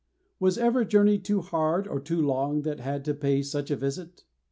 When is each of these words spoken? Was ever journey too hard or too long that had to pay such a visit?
Was 0.39 0.57
ever 0.57 0.83
journey 0.83 1.19
too 1.19 1.41
hard 1.41 1.87
or 1.87 1.99
too 1.99 2.19
long 2.23 2.63
that 2.63 2.79
had 2.79 3.05
to 3.05 3.13
pay 3.13 3.43
such 3.43 3.69
a 3.69 3.75
visit? 3.75 4.23